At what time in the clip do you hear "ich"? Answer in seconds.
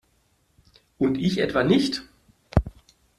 1.19-1.37